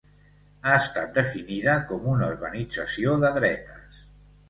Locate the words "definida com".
1.19-2.09